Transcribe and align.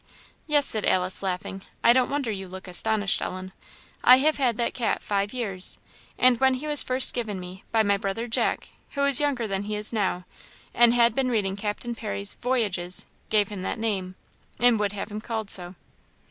"Yes," 0.47 0.65
said 0.65 0.83
Alice, 0.83 1.21
laughing; 1.21 1.61
"I 1.83 1.93
don't 1.93 2.09
wonder 2.09 2.31
you 2.31 2.47
look 2.47 2.67
astonished, 2.67 3.21
Ellen. 3.21 3.51
I 4.03 4.17
have 4.17 4.37
had 4.37 4.57
that 4.57 4.73
cat 4.73 4.99
five 4.99 5.31
years, 5.31 5.77
and 6.17 6.39
when 6.39 6.55
he 6.55 6.65
was 6.65 6.81
first 6.81 7.13
given 7.13 7.39
me, 7.39 7.63
by 7.71 7.83
my 7.83 7.97
brother 7.97 8.27
Jack, 8.27 8.69
who 8.93 9.01
was 9.01 9.19
younger 9.19 9.47
then 9.47 9.61
than 9.61 9.67
he 9.67 9.75
is 9.75 9.93
now, 9.93 10.25
and 10.73 10.95
had 10.95 11.13
been 11.13 11.29
reading 11.29 11.55
Captain 11.55 11.93
Parry's 11.93 12.33
Voyages, 12.33 13.05
gave 13.29 13.49
him 13.49 13.61
that 13.61 13.77
name, 13.77 14.15
and 14.57 14.79
would 14.79 14.93
have 14.93 15.11
him 15.11 15.21
called 15.21 15.51
so. 15.51 15.75